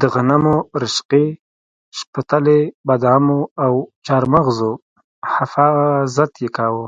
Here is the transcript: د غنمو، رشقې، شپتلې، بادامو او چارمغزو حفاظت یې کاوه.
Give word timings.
د 0.00 0.02
غنمو، 0.12 0.56
رشقې، 0.82 1.26
شپتلې، 1.98 2.60
بادامو 2.86 3.40
او 3.64 3.72
چارمغزو 4.06 4.72
حفاظت 5.34 6.32
یې 6.42 6.48
کاوه. 6.56 6.86